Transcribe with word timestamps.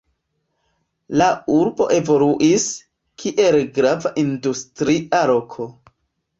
La 1.21 1.27
urbo 1.57 1.87
evoluis, 1.99 2.67
kiel 3.25 3.61
grava 3.79 4.15
industria 4.25 5.25
loko. 5.37 5.73